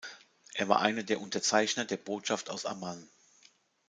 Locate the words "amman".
2.65-3.07